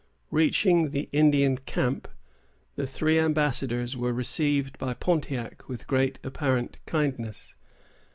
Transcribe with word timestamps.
Reaching 0.31 0.89
the 0.89 1.09
Indian 1.11 1.57
Camp, 1.57 2.07
the 2.75 2.87
three 2.87 3.19
ambassadors 3.19 3.95
were 3.95 4.11
received 4.13 4.79
by 4.79 4.95
Pontiac 4.95 5.69
with 5.69 5.85
great 5.85 6.17
apparent 6.23 6.79
kindness. 6.87 7.53